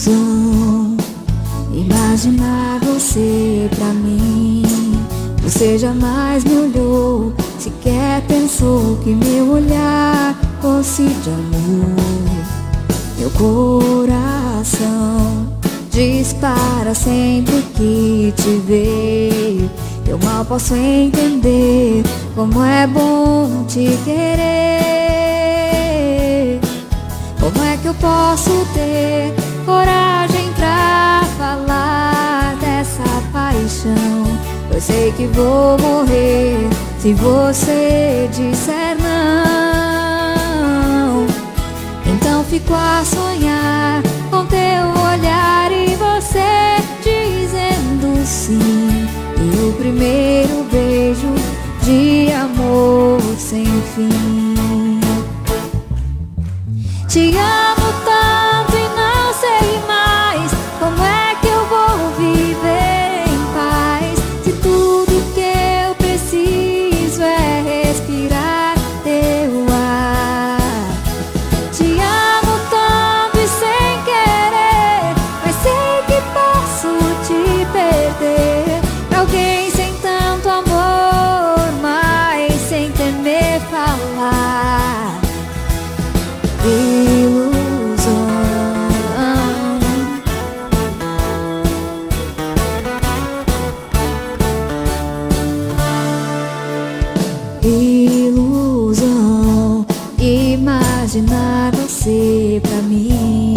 ilusão 0.00 0.96
imaginar 1.72 2.80
você 2.80 3.68
pra 3.76 3.92
mim. 3.92 4.62
Você 5.42 5.76
jamais 5.76 6.44
me 6.44 6.56
olhou, 6.56 7.34
sequer 7.58 8.22
pensou 8.26 8.96
que 9.02 9.10
meu 9.14 9.52
olhar 9.52 10.34
fosse 10.62 11.02
de 11.02 11.30
amor. 11.30 11.96
Meu 13.18 13.30
coração 13.30 14.78
dispara 15.90 16.94
sempre 16.94 17.62
que 17.74 18.32
te 18.36 18.62
vê. 18.66 19.68
Eu 20.06 20.18
mal 20.24 20.44
posso 20.44 20.74
entender 20.74 22.02
como 22.34 22.64
é 22.64 22.86
bom 22.86 23.64
te 23.68 23.98
querer. 24.04 24.80
Como 27.38 27.64
é 27.64 27.76
que 27.76 27.86
eu 27.86 27.94
posso 27.94 28.50
ter 28.74 29.49
coragem 29.64 30.52
pra 30.54 31.22
falar 31.38 32.56
dessa 32.60 33.02
paixão? 33.32 34.26
Eu 34.72 34.80
sei 34.80 35.12
que 35.12 35.26
vou 35.26 35.78
morrer 35.78 36.68
se 36.98 37.12
você 37.14 38.28
disser 38.32 38.96
não. 39.02 39.20
Então 42.06 42.44
fico 42.44 42.74
a 42.74 43.04
sonhar 43.04 44.02
com 44.30 44.46
teu 44.46 44.90
olhar 45.12 45.70
e 45.72 45.96
você 45.96 46.80
dizendo 47.02 48.24
sim. 48.24 49.06
E 49.36 49.68
o 49.68 49.72
primeiro 49.74 50.64
beijo 50.70 51.34
de 51.82 52.32
amor 52.32 53.20
sem 53.38 53.64
fim. 53.94 54.29
Imaginar 100.20 101.72
você 101.74 102.60
pra 102.62 102.82
mim. 102.82 103.54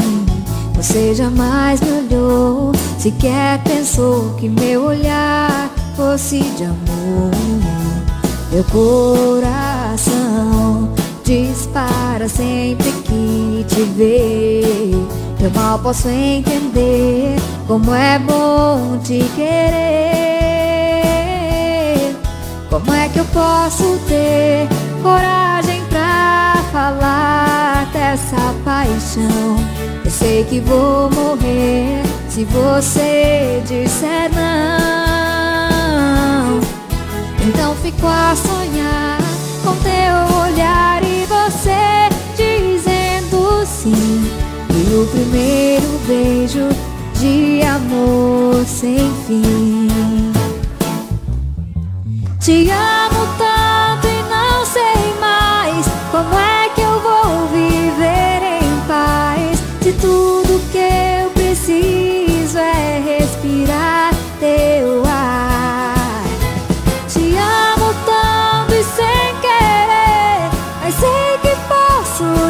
Você 0.75 1.13
jamais 1.13 1.79
me 1.81 1.91
olhou, 1.91 2.71
sequer 2.97 3.61
pensou 3.63 4.33
que 4.35 4.49
meu 4.49 4.85
olhar 4.85 5.69
fosse 5.95 6.39
de 6.39 6.63
amor. 6.63 7.31
Meu 8.51 8.63
coração 8.65 10.13
dispara 11.23 12.27
sempre 12.27 12.91
que 13.03 13.65
te 13.67 13.81
vê. 13.95 14.91
Eu 15.39 15.51
mal 15.51 15.79
posso 15.79 16.09
entender 16.09 17.35
como 17.67 17.93
é 17.93 18.17
bom 18.19 18.97
te 19.03 19.19
querer. 19.35 20.13
Como 22.69 22.93
é 22.93 23.09
que 23.09 23.19
eu 23.19 23.25
posso 23.25 23.99
ter 24.07 24.67
coragem 25.03 25.83
pra 25.89 26.55
falar 26.71 27.85
dessa 27.91 28.55
paixão? 28.63 29.57
Eu 30.03 30.09
sei 30.09 30.45
que 30.45 30.61
vou 30.61 31.11
morrer 31.11 32.01
se 32.29 32.45
você 32.45 33.61
disser 33.67 34.31
não. 34.33 35.01
Então 37.45 37.75
fico 37.75 38.07
a 38.07 38.33
sonhar 38.35 39.19
com 39.63 39.75
teu 39.83 40.37
olhar 40.41 41.03
e 41.03 41.25
você 41.25 42.09
dizendo 42.37 43.65
sim. 43.65 44.31
E 44.69 44.95
o 44.95 45.05
primeiro 45.07 45.99
beijo 46.07 46.69
de 47.19 47.61
amor 47.63 48.63
sem 48.65 49.11
fim. 49.27 50.31
Te 52.39 52.69
amo 52.69 53.27
tanto 53.37 53.52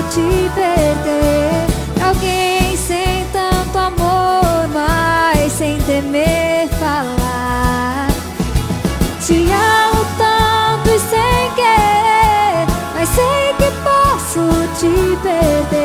te 0.10 0.50
perder. 0.56 2.06
Alguém 2.06 2.76
sem 2.78 3.26
tanto 3.32 3.78
amor, 3.78 4.68
mas 4.74 5.52
sem 5.52 5.78
temer 5.80 6.68
falar. 6.80 8.08
Te 9.26 9.36
amo 9.52 10.06
tanto 10.18 10.90
e 10.90 11.00
sem 11.00 11.52
querer, 11.56 12.68
mas 12.94 13.10
sei 13.10 13.54
que 13.58 13.72
posso 13.84 14.50
te 14.80 15.18
perder. 15.22 15.83